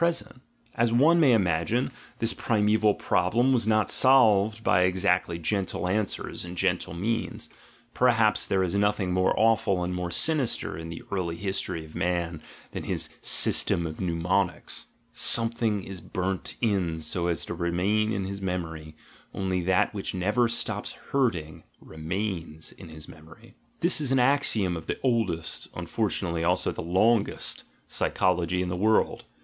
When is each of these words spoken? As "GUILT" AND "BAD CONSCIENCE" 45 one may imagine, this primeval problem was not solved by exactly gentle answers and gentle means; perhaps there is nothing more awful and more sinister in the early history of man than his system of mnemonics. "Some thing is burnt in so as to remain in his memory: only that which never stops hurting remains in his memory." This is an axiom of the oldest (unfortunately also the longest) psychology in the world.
As 0.03 0.23
"GUILT" 0.23 0.31
AND 0.31 0.33
"BAD 0.33 0.37
CONSCIENCE" 0.79 0.89
45 0.97 0.99
one 1.05 1.19
may 1.19 1.33
imagine, 1.33 1.91
this 2.17 2.33
primeval 2.33 2.95
problem 2.95 3.53
was 3.53 3.67
not 3.67 3.91
solved 3.91 4.63
by 4.63 4.81
exactly 4.81 5.37
gentle 5.37 5.87
answers 5.87 6.43
and 6.43 6.57
gentle 6.57 6.95
means; 6.95 7.49
perhaps 7.93 8.47
there 8.47 8.63
is 8.63 8.73
nothing 8.73 9.11
more 9.11 9.35
awful 9.39 9.83
and 9.83 9.93
more 9.93 10.09
sinister 10.09 10.75
in 10.75 10.89
the 10.89 11.03
early 11.11 11.35
history 11.35 11.85
of 11.85 11.93
man 11.93 12.41
than 12.71 12.85
his 12.85 13.09
system 13.21 13.85
of 13.85 14.01
mnemonics. 14.01 14.87
"Some 15.11 15.51
thing 15.51 15.83
is 15.83 16.01
burnt 16.01 16.55
in 16.61 16.99
so 17.01 17.27
as 17.27 17.45
to 17.45 17.53
remain 17.53 18.11
in 18.11 18.25
his 18.25 18.41
memory: 18.41 18.95
only 19.35 19.61
that 19.61 19.93
which 19.93 20.15
never 20.15 20.47
stops 20.47 20.93
hurting 21.11 21.61
remains 21.79 22.71
in 22.71 22.89
his 22.89 23.07
memory." 23.07 23.53
This 23.81 24.01
is 24.01 24.11
an 24.11 24.17
axiom 24.19 24.75
of 24.75 24.87
the 24.87 24.99
oldest 25.03 25.67
(unfortunately 25.75 26.43
also 26.43 26.71
the 26.71 26.81
longest) 26.81 27.65
psychology 27.87 28.63
in 28.63 28.69
the 28.69 28.75
world. 28.75 29.25